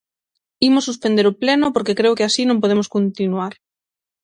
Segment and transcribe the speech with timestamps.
[0.67, 3.53] Imos suspender o pleno porque creo que así non podemos continuar.